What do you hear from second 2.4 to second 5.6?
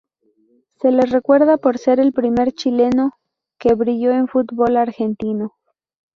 chileno que brilló en el fútbol argentino.